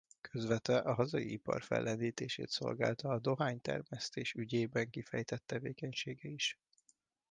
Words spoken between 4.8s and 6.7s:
kifejtett tevékenysége is.